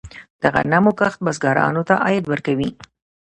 [0.41, 2.69] د غنمو کښت بزګرانو ته عاید ورکوي.